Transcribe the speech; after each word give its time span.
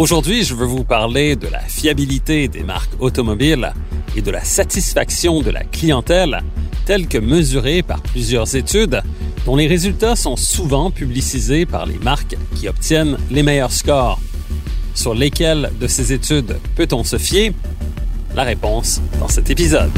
Aujourd'hui, 0.00 0.44
je 0.44 0.54
veux 0.54 0.64
vous 0.64 0.82
parler 0.82 1.36
de 1.36 1.46
la 1.46 1.60
fiabilité 1.60 2.48
des 2.48 2.62
marques 2.62 2.94
automobiles 3.00 3.70
et 4.16 4.22
de 4.22 4.30
la 4.30 4.42
satisfaction 4.42 5.42
de 5.42 5.50
la 5.50 5.62
clientèle 5.62 6.40
telle 6.86 7.06
que 7.06 7.18
mesurée 7.18 7.82
par 7.82 8.00
plusieurs 8.00 8.56
études 8.56 9.02
dont 9.44 9.56
les 9.56 9.66
résultats 9.66 10.16
sont 10.16 10.36
souvent 10.36 10.90
publicisés 10.90 11.66
par 11.66 11.84
les 11.84 11.98
marques 11.98 12.38
qui 12.56 12.66
obtiennent 12.66 13.18
les 13.30 13.42
meilleurs 13.42 13.72
scores. 13.72 14.18
Sur 14.94 15.12
lesquelles 15.12 15.70
de 15.78 15.86
ces 15.86 16.14
études 16.14 16.56
peut-on 16.76 17.04
se 17.04 17.18
fier? 17.18 17.52
La 18.34 18.44
réponse 18.44 19.02
dans 19.18 19.28
cet 19.28 19.50
épisode. 19.50 19.90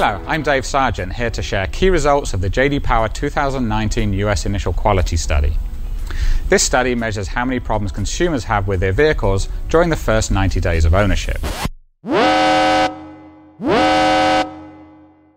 Hello, 0.00 0.22
I'm 0.28 0.44
Dave 0.44 0.64
Sargent, 0.64 1.12
here 1.12 1.28
to 1.28 1.42
share 1.42 1.66
key 1.66 1.90
results 1.90 2.32
of 2.32 2.40
the 2.40 2.48
JD 2.48 2.84
Power 2.84 3.08
2019 3.08 4.12
US 4.28 4.46
Initial 4.46 4.72
Quality 4.72 5.16
Study. 5.16 5.52
This 6.48 6.62
study 6.62 6.94
measures 6.94 7.26
how 7.26 7.44
many 7.44 7.58
problems 7.58 7.90
consumers 7.90 8.44
have 8.44 8.68
with 8.68 8.78
their 8.78 8.92
vehicles 8.92 9.48
during 9.68 9.90
the 9.90 9.96
first 9.96 10.30
90 10.30 10.60
days 10.60 10.84
of 10.84 10.94
ownership. 10.94 11.38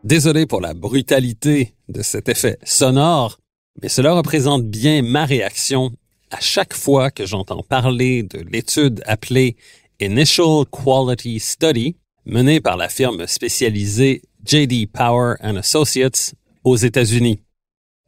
Désolé 0.03 0.45
pour 0.45 0.61
la 0.61 0.75
brutalité 0.75 1.73
de 1.89 2.03
cet 2.03 2.29
effet 2.29 2.59
sonore, 2.63 3.39
mais 3.81 3.89
cela 3.89 4.13
représente 4.13 4.69
bien 4.69 5.01
ma 5.01 5.25
réaction 5.25 5.89
à 6.29 6.39
chaque 6.39 6.75
fois 6.75 7.09
que 7.09 7.25
j'entends 7.25 7.63
parler 7.63 8.21
de 8.21 8.45
l'étude 8.47 9.01
appelée 9.07 9.55
Initial 9.99 10.65
Quality 10.69 11.39
Study 11.39 11.95
menée 12.27 12.61
par 12.61 12.77
la 12.77 12.89
firme 12.89 13.25
spécialisée 13.25 14.21
JD 14.45 14.91
Power 14.91 15.35
and 15.41 15.55
Associates 15.55 16.33
aux 16.63 16.75
États-Unis. 16.75 17.41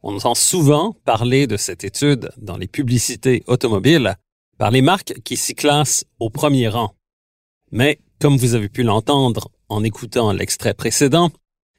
On 0.02 0.16
entend 0.16 0.34
souvent 0.34 0.94
parler 1.04 1.46
de 1.46 1.56
cette 1.56 1.84
étude 1.84 2.30
dans 2.36 2.56
les 2.56 2.66
publicités 2.66 3.42
automobiles 3.46 4.16
par 4.58 4.70
les 4.70 4.82
marques 4.82 5.14
qui 5.24 5.36
s'y 5.36 5.54
classent 5.54 6.04
au 6.18 6.30
premier 6.30 6.68
rang. 6.68 6.94
Mais, 7.70 7.98
comme 8.20 8.36
vous 8.36 8.54
avez 8.54 8.68
pu 8.68 8.82
l'entendre 8.82 9.50
en 9.68 9.82
écoutant 9.82 10.32
l'extrait 10.32 10.74
précédent, 10.74 11.30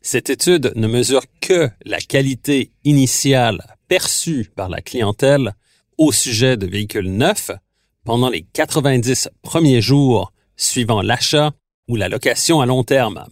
cette 0.02 0.30
étude 0.30 0.72
ne 0.76 0.88
mesure 0.88 1.24
que 1.42 1.70
la 1.86 2.00
qualité 2.00 2.72
initiale 2.84 3.78
perçue 3.88 4.52
par 4.56 4.70
la 4.70 4.82
clientèle 4.82 5.54
au 5.98 6.12
sujet 6.12 6.58
de 6.58 6.68
véhicules 6.68 7.12
neufs 7.12 7.52
pendant 8.04 8.30
les 8.30 8.44
90 8.54 9.30
premiers 9.42 9.82
jours 9.82 10.32
suivant 10.58 11.02
l'achat 11.02 11.52
ou 11.88 11.96
la 11.96 12.10
location 12.10 12.62
à 12.62 12.66
long 12.66 12.84
terme. 12.84 13.26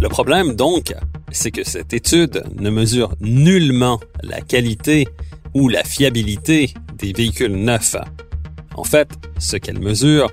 Le 0.00 0.08
problème, 0.08 0.54
donc, 0.54 0.94
c'est 1.32 1.50
que 1.50 1.64
cette 1.64 1.92
étude 1.92 2.44
ne 2.58 2.70
mesure 2.70 3.14
nullement 3.20 3.98
la 4.22 4.40
qualité 4.40 5.08
ou 5.54 5.68
la 5.68 5.84
fiabilité 5.84 6.74
des 6.98 7.12
véhicules 7.12 7.56
neufs. 7.56 7.96
En 8.74 8.84
fait, 8.84 9.08
ce 9.38 9.56
qu'elle 9.56 9.78
mesure, 9.78 10.30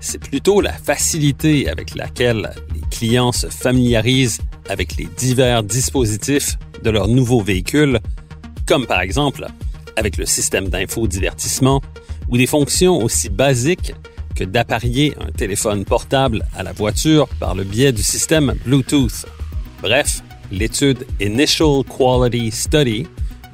c'est 0.00 0.18
plutôt 0.18 0.60
la 0.60 0.72
facilité 0.72 1.68
avec 1.68 1.94
laquelle 1.94 2.52
les 2.74 2.80
clients 2.90 3.32
se 3.32 3.48
familiarisent 3.48 4.40
avec 4.68 4.96
les 4.96 5.06
divers 5.16 5.62
dispositifs 5.62 6.58
de 6.82 6.90
leur 6.90 7.06
nouveau 7.06 7.42
véhicule, 7.42 8.00
comme 8.66 8.86
par 8.86 9.00
exemple 9.00 9.46
avec 9.96 10.16
le 10.16 10.24
système 10.24 10.68
d'infodivertissement 10.68 11.82
ou 12.28 12.38
des 12.38 12.46
fonctions 12.46 13.02
aussi 13.02 13.28
basiques 13.28 13.92
que 14.34 14.44
d'apparier 14.44 15.14
un 15.20 15.30
téléphone 15.30 15.84
portable 15.84 16.44
à 16.56 16.62
la 16.62 16.72
voiture 16.72 17.28
par 17.40 17.54
le 17.54 17.64
biais 17.64 17.92
du 17.92 18.02
système 18.02 18.54
Bluetooth. 18.64 19.26
Bref, 19.82 20.22
l'étude 20.50 21.06
Initial 21.20 21.82
Quality 21.84 22.50
Study 22.50 23.06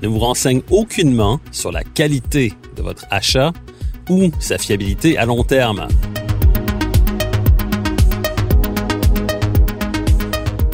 ne 0.03 0.09
vous 0.09 0.19
renseigne 0.19 0.62
aucunement 0.71 1.41
sur 1.50 1.72
la 1.72 1.83
qualité 1.83 2.53
de 2.77 2.83
votre 2.83 3.05
achat 3.11 3.53
ou 4.09 4.31
sa 4.39 4.59
fiabilité 4.59 5.19
à 5.19 5.27
long 5.27 5.44
terme. 5.44 5.89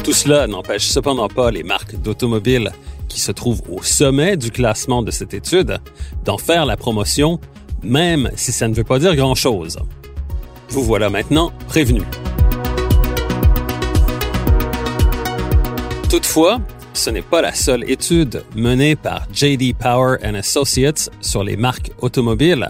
Tout 0.03 0.13
cela 0.13 0.45
n'empêche 0.45 0.85
cependant 0.85 1.27
pas 1.27 1.49
les 1.49 1.63
marques 1.63 1.95
d'automobiles 1.95 2.71
qui 3.07 3.19
se 3.19 3.31
trouvent 3.31 3.63
au 3.69 3.81
sommet 3.81 4.37
du 4.37 4.51
classement 4.51 5.01
de 5.01 5.09
cette 5.09 5.33
étude 5.33 5.79
d'en 6.25 6.37
faire 6.37 6.65
la 6.65 6.77
promotion 6.77 7.39
même 7.85 8.31
si 8.35 8.51
ça 8.51 8.67
ne 8.67 8.73
veut 8.73 8.83
pas 8.83 8.99
dire 8.99 9.15
grand-chose. 9.15 9.77
Vous 10.69 10.83
voilà 10.83 11.09
maintenant 11.09 11.51
prévenu. 11.67 12.01
Toutefois, 16.09 16.59
ce 16.93 17.09
n'est 17.09 17.21
pas 17.21 17.41
la 17.41 17.53
seule 17.53 17.89
étude 17.89 18.43
menée 18.55 18.95
par 18.95 19.27
JD 19.33 19.75
Power 19.77 20.17
Associates 20.23 21.09
sur 21.21 21.43
les 21.43 21.57
marques 21.57 21.91
automobiles, 22.01 22.69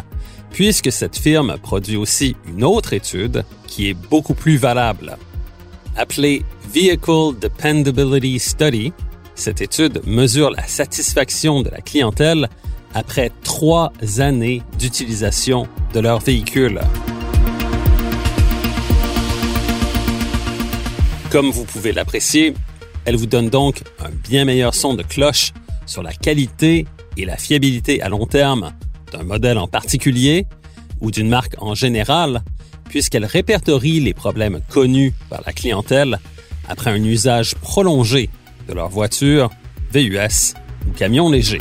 puisque 0.51 0.91
cette 0.91 1.17
firme 1.17 1.57
produit 1.61 1.95
aussi 1.95 2.35
une 2.47 2.63
autre 2.63 2.93
étude 2.93 3.45
qui 3.67 3.89
est 3.89 3.93
beaucoup 3.93 4.33
plus 4.33 4.57
valable. 4.57 5.17
Appelée 5.95 6.43
Vehicle 6.73 7.37
Dependability 7.39 8.39
Study, 8.39 8.93
cette 9.35 9.61
étude 9.61 10.01
mesure 10.05 10.49
la 10.49 10.65
satisfaction 10.67 11.61
de 11.61 11.69
la 11.69 11.81
clientèle 11.81 12.49
après 12.95 13.29
trois 13.43 13.91
années 14.19 14.63
d'utilisation 14.79 15.67
de 15.93 15.99
leur 15.99 16.19
véhicule. 16.19 16.79
Comme 21.29 21.51
vous 21.51 21.65
pouvez 21.65 21.91
l'apprécier, 21.91 22.53
elle 23.03 23.17
vous 23.17 23.25
donne 23.25 23.49
donc 23.49 23.83
un 23.99 24.09
bien 24.09 24.45
meilleur 24.45 24.73
son 24.73 24.93
de 24.93 25.03
cloche 25.03 25.51
sur 25.85 26.01
la 26.01 26.13
qualité 26.13 26.87
et 27.17 27.25
la 27.25 27.35
fiabilité 27.35 28.01
à 28.01 28.07
long 28.07 28.25
terme 28.25 28.71
d'un 29.11 29.23
modèle 29.23 29.57
en 29.57 29.67
particulier 29.67 30.47
ou 31.01 31.11
d'une 31.11 31.27
marque 31.27 31.55
en 31.59 31.75
général, 31.75 32.43
puisqu'elle 32.89 33.25
répertorie 33.25 33.99
les 33.99 34.13
problèmes 34.13 34.61
connus 34.69 35.13
par 35.29 35.41
la 35.45 35.51
clientèle 35.51 36.19
après 36.69 36.91
un 36.91 37.03
usage 37.03 37.55
prolongé 37.55 38.29
de 38.69 38.73
leur 38.73 38.87
voiture, 38.87 39.49
VUS 39.91 40.53
ou 40.87 40.91
camion 40.91 41.29
léger. 41.29 41.59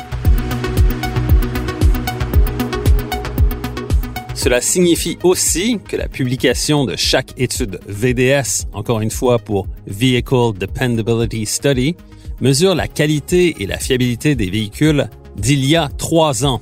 Cela 4.34 4.60
signifie 4.60 5.16
aussi 5.22 5.78
que 5.88 5.96
la 5.96 6.08
publication 6.08 6.84
de 6.84 6.96
chaque 6.96 7.32
étude 7.38 7.78
VDS, 7.86 8.66
encore 8.72 9.00
une 9.00 9.12
fois 9.12 9.38
pour 9.38 9.68
Vehicle 9.86 10.58
Dependability 10.58 11.46
Study, 11.46 11.94
mesure 12.40 12.74
la 12.74 12.88
qualité 12.88 13.62
et 13.62 13.66
la 13.66 13.78
fiabilité 13.78 14.34
des 14.34 14.50
véhicules 14.50 15.08
d'il 15.36 15.64
y 15.64 15.76
a 15.76 15.88
trois 15.98 16.44
ans. 16.44 16.60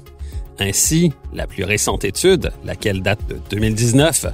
Ainsi, 0.58 1.12
la 1.32 1.46
plus 1.46 1.64
récente 1.64 2.04
étude, 2.04 2.52
laquelle 2.62 3.00
date 3.00 3.26
de 3.26 3.38
2019, 3.50 4.26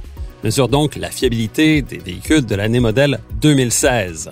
mesure 0.43 0.67
donc 0.67 0.97
la 0.97 1.09
fiabilité 1.09 1.81
des 1.81 1.97
véhicules 1.97 2.45
de 2.45 2.55
l'année 2.55 2.81
modèle 2.81 3.19
2016. 3.41 4.31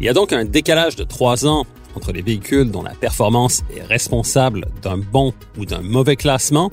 Il 0.00 0.06
y 0.06 0.08
a 0.08 0.12
donc 0.12 0.32
un 0.32 0.44
décalage 0.44 0.94
de 0.94 1.04
trois 1.04 1.46
ans 1.46 1.66
entre 1.96 2.12
les 2.12 2.22
véhicules 2.22 2.70
dont 2.70 2.82
la 2.82 2.94
performance 2.94 3.64
est 3.76 3.82
responsable 3.82 4.66
d'un 4.82 4.98
bon 4.98 5.32
ou 5.58 5.66
d'un 5.66 5.80
mauvais 5.80 6.16
classement 6.16 6.70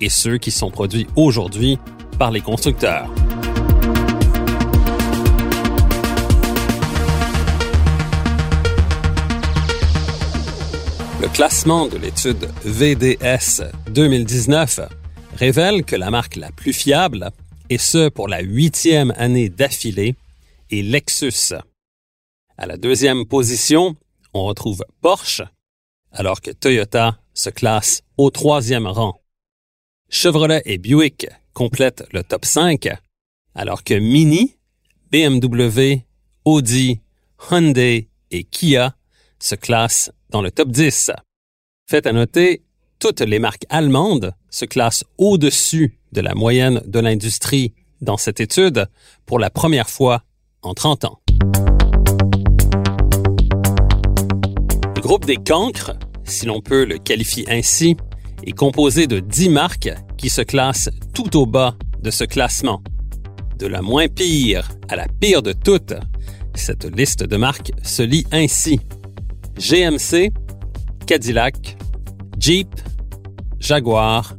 et 0.00 0.08
ceux 0.08 0.38
qui 0.38 0.50
sont 0.50 0.70
produits 0.70 1.06
aujourd'hui 1.16 1.78
par 2.18 2.30
les 2.30 2.40
constructeurs. 2.40 3.08
Le 11.20 11.28
classement 11.28 11.88
de 11.88 11.96
l'étude 11.96 12.48
VDS 12.64 13.62
2019 13.90 14.80
révèle 15.36 15.84
que 15.84 15.96
la 15.96 16.10
marque 16.10 16.36
la 16.36 16.52
plus 16.52 16.72
fiable, 16.72 17.30
et 17.68 17.78
ce 17.78 18.08
pour 18.08 18.28
la 18.28 18.40
huitième 18.40 19.12
année 19.16 19.48
d'affilée, 19.48 20.14
est 20.70 20.82
Lexus. 20.82 21.54
À 22.58 22.66
la 22.66 22.76
deuxième 22.76 23.26
position, 23.26 23.96
on 24.34 24.44
retrouve 24.44 24.84
Porsche, 25.00 25.42
alors 26.12 26.40
que 26.40 26.50
Toyota 26.50 27.18
se 27.34 27.50
classe 27.50 28.02
au 28.16 28.30
troisième 28.30 28.86
rang. 28.86 29.20
Chevrolet 30.08 30.62
et 30.64 30.78
Buick 30.78 31.26
complètent 31.52 32.04
le 32.12 32.22
top 32.22 32.44
5, 32.44 32.88
alors 33.54 33.82
que 33.82 33.94
Mini, 33.94 34.56
BMW, 35.10 36.02
Audi, 36.44 37.00
Hyundai 37.50 38.08
et 38.30 38.44
Kia 38.44 38.94
se 39.40 39.56
classent 39.56 40.12
dans 40.30 40.42
le 40.42 40.50
top 40.52 40.68
10. 40.68 41.10
Faites 41.88 42.06
à 42.06 42.12
noter, 42.12 42.62
toutes 42.98 43.20
les 43.20 43.40
marques 43.40 43.66
allemandes 43.68 44.32
se 44.48 44.64
classent 44.64 45.04
au-dessus 45.18 45.98
de 46.12 46.20
la 46.20 46.34
moyenne 46.34 46.82
de 46.86 47.00
l'industrie 47.00 47.74
dans 48.00 48.16
cette 48.16 48.40
étude 48.40 48.86
pour 49.26 49.38
la 49.38 49.50
première 49.50 49.90
fois 49.90 50.22
en 50.62 50.72
30 50.72 51.04
ans. 51.04 51.20
Le 54.94 55.00
groupe 55.00 55.24
des 55.24 55.36
cancres, 55.36 55.92
si 56.24 56.46
l'on 56.46 56.60
peut 56.60 56.84
le 56.84 56.98
qualifier 56.98 57.44
ainsi, 57.48 57.96
est 58.44 58.52
composé 58.52 59.06
de 59.06 59.20
10 59.20 59.48
marques 59.48 59.92
qui 60.16 60.28
se 60.28 60.42
classent 60.42 60.90
tout 61.14 61.36
au 61.36 61.46
bas 61.46 61.74
de 62.02 62.10
ce 62.10 62.24
classement. 62.24 62.82
De 63.58 63.66
la 63.66 63.82
moins 63.82 64.08
pire 64.08 64.70
à 64.88 64.96
la 64.96 65.06
pire 65.20 65.42
de 65.42 65.52
toutes, 65.52 65.94
cette 66.54 66.84
liste 66.84 67.22
de 67.22 67.36
marques 67.36 67.72
se 67.82 68.02
lit 68.02 68.26
ainsi. 68.32 68.80
GMC, 69.58 70.30
Cadillac, 71.06 71.76
Jeep, 72.38 72.68
Jaguar, 73.58 74.34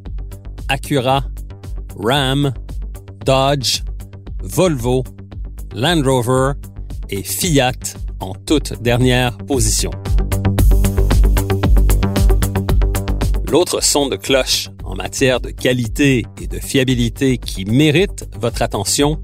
Acura, 0.68 1.24
Ram, 1.98 2.52
Dodge, 3.24 3.82
Volvo, 4.42 5.04
Land 5.74 6.02
Rover 6.04 6.52
et 7.10 7.22
Fiat 7.22 7.72
en 8.20 8.34
toute 8.34 8.80
dernière 8.82 9.36
position. 9.38 9.90
L'autre 13.50 13.82
son 13.82 14.08
de 14.08 14.16
cloche 14.16 14.68
en 14.84 14.94
matière 14.94 15.40
de 15.40 15.48
qualité 15.48 16.26
et 16.38 16.46
de 16.46 16.58
fiabilité 16.58 17.38
qui 17.38 17.64
mérite 17.64 18.28
votre 18.38 18.60
attention 18.60 19.18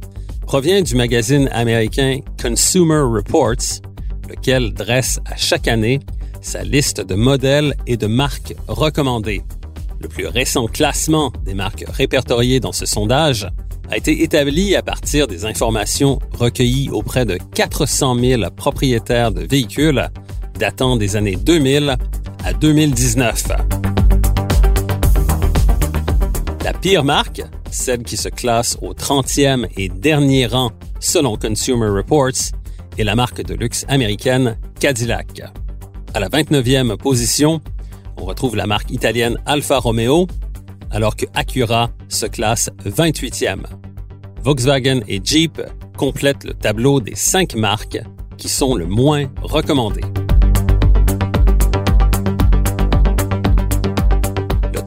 provient 0.47 0.81
du 0.81 0.95
magazine 0.95 1.51
américain 1.53 2.21
Consumer 2.41 3.03
Reports, 3.03 3.83
lequel 4.31 4.73
dresse 4.73 5.21
à 5.27 5.37
chaque 5.37 5.69
année 5.69 6.01
sa 6.41 6.63
liste 6.63 7.03
de 7.03 7.15
modèles 7.15 7.75
et 7.87 7.99
de 7.99 8.07
marques 8.07 8.55
recommandées. 8.67 9.43
Le 10.01 10.09
plus 10.09 10.27
récent 10.27 10.69
classement 10.69 11.31
des 11.45 11.55
marques 11.55 11.85
répertoriées 11.87 12.61
dans 12.61 12.73
ce 12.73 12.87
sondage 12.87 13.47
a 13.91 13.99
été 13.99 14.23
établi 14.23 14.75
à 14.75 14.83
partir 14.83 15.27
des 15.27 15.45
informations 15.45 16.19
recueillies 16.33 16.89
auprès 16.91 17.27
de 17.27 17.39
400 17.55 18.19
000 18.19 18.43
propriétaires 18.57 19.33
de 19.33 19.43
véhicules 19.43 20.09
datant 20.59 20.97
des 20.97 21.17
années 21.17 21.37
2000 21.37 21.99
à 22.43 22.53
2019. 22.55 23.84
Pire 26.85 27.03
marque, 27.03 27.41
celle 27.71 28.03
qui 28.03 28.19
se 28.19 28.29
classe 28.29 28.77
au 28.83 28.93
30e 28.93 29.67
et 29.79 29.89
dernier 29.89 30.45
rang 30.45 30.71
selon 31.01 31.39
Consumer 31.39 31.89
Reports, 31.89 32.53
est 32.99 33.05
la 33.05 33.17
marque 33.17 33.43
de 33.43 33.55
luxe 33.55 33.87
américaine 33.89 34.59
Cadillac. 34.81 35.41
À 36.13 36.21
la 36.21 36.29
29e 36.29 36.99
position, 36.99 37.63
on 38.19 38.27
retrouve 38.27 38.55
la 38.55 38.67
marque 38.67 38.91
italienne 38.91 39.39
Alfa 39.47 39.79
Romeo, 39.79 40.27
alors 40.91 41.17
que 41.17 41.25
Acura 41.33 41.89
se 42.11 42.27
classe 42.27 42.69
28e. 42.85 43.63
Volkswagen 44.43 45.01
et 45.09 45.23
Jeep 45.25 45.63
complètent 45.97 46.45
le 46.45 46.53
tableau 46.53 47.01
des 47.01 47.15
cinq 47.15 47.55
marques 47.55 48.03
qui 48.37 48.51
sont 48.51 48.75
le 48.75 48.85
moins 48.85 49.31
recommandées. 49.41 50.05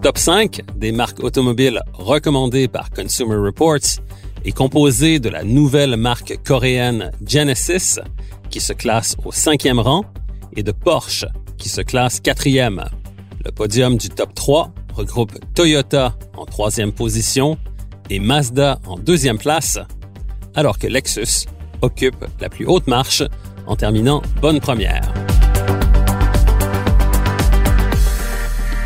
Top 0.07 0.17
5 0.19 0.61
des 0.77 0.93
marques 0.93 1.21
automobiles 1.21 1.81
recommandées 1.91 2.69
par 2.69 2.91
Consumer 2.91 3.35
Reports 3.35 3.99
est 4.45 4.53
composé 4.53 5.19
de 5.19 5.27
la 5.27 5.43
nouvelle 5.43 5.97
marque 5.97 6.39
coréenne 6.45 7.11
Genesis, 7.27 7.99
qui 8.49 8.61
se 8.61 8.71
classe 8.71 9.17
au 9.25 9.33
cinquième 9.33 9.81
rang, 9.81 10.05
et 10.55 10.63
de 10.63 10.71
Porsche, 10.71 11.25
qui 11.57 11.67
se 11.67 11.81
classe 11.81 12.21
quatrième. 12.21 12.85
Le 13.43 13.51
podium 13.51 13.97
du 13.97 14.07
top 14.07 14.33
3 14.33 14.71
regroupe 14.93 15.33
Toyota 15.53 16.15
en 16.37 16.45
troisième 16.45 16.93
position 16.93 17.57
et 18.09 18.21
Mazda 18.21 18.79
en 18.87 18.97
deuxième 18.97 19.37
place, 19.37 19.77
alors 20.55 20.79
que 20.79 20.87
Lexus 20.87 21.47
occupe 21.81 22.23
la 22.39 22.47
plus 22.47 22.65
haute 22.65 22.87
marche 22.87 23.23
en 23.65 23.75
terminant 23.75 24.21
bonne 24.41 24.61
première. 24.61 25.26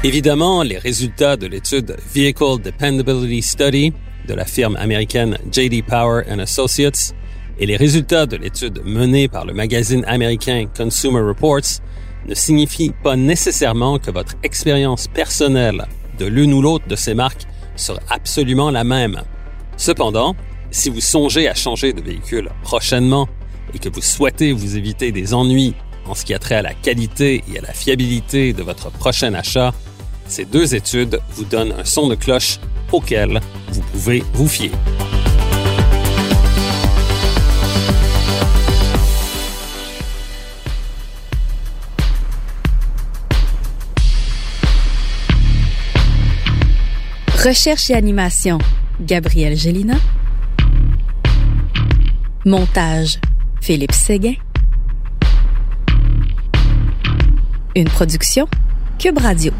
Évidemment, 0.03 0.63
les 0.63 0.79
résultats 0.79 1.37
de 1.37 1.45
l'étude 1.45 1.95
Vehicle 2.11 2.59
Dependability 2.63 3.43
Study 3.43 3.93
de 4.27 4.33
la 4.33 4.45
firme 4.45 4.75
américaine 4.77 5.37
JD 5.51 5.85
Power 5.85 6.23
Associates 6.27 7.13
et 7.59 7.67
les 7.67 7.77
résultats 7.77 8.25
de 8.25 8.35
l'étude 8.35 8.81
menée 8.83 9.27
par 9.27 9.45
le 9.45 9.53
magazine 9.53 10.03
américain 10.07 10.65
Consumer 10.75 11.21
Reports 11.21 11.81
ne 12.25 12.33
signifient 12.33 12.93
pas 13.03 13.15
nécessairement 13.15 13.99
que 13.99 14.09
votre 14.09 14.33
expérience 14.41 15.07
personnelle 15.07 15.85
de 16.17 16.25
l'une 16.25 16.53
ou 16.55 16.63
l'autre 16.63 16.87
de 16.87 16.95
ces 16.95 17.13
marques 17.13 17.45
sera 17.75 17.99
absolument 18.09 18.71
la 18.71 18.83
même. 18.83 19.21
Cependant, 19.77 20.35
si 20.71 20.89
vous 20.89 20.99
songez 20.99 21.47
à 21.47 21.53
changer 21.53 21.93
de 21.93 22.01
véhicule 22.01 22.49
prochainement 22.63 23.29
et 23.75 23.77
que 23.77 23.89
vous 23.89 24.01
souhaitez 24.01 24.51
vous 24.51 24.77
éviter 24.77 25.11
des 25.11 25.35
ennuis 25.35 25.75
en 26.07 26.15
ce 26.15 26.25
qui 26.25 26.33
a 26.33 26.39
trait 26.39 26.55
à 26.55 26.63
la 26.63 26.73
qualité 26.73 27.43
et 27.53 27.59
à 27.59 27.61
la 27.61 27.73
fiabilité 27.73 28.53
de 28.53 28.63
votre 28.63 28.89
prochain 28.89 29.35
achat, 29.35 29.73
ces 30.31 30.45
deux 30.45 30.75
études 30.75 31.19
vous 31.31 31.43
donnent 31.43 31.73
un 31.73 31.83
son 31.83 32.07
de 32.07 32.15
cloche 32.15 32.59
auquel 32.91 33.41
vous 33.69 33.81
pouvez 33.81 34.23
vous 34.33 34.47
fier. 34.47 34.71
Recherche 47.43 47.89
et 47.89 47.95
animation, 47.95 48.59
Gabriel 49.01 49.57
Gélina. 49.57 49.95
Montage, 52.45 53.19
Philippe 53.61 53.93
Séguin. 53.93 54.35
Une 57.75 57.89
production, 57.89 58.47
Cube 58.99 59.17
Radio. 59.17 59.51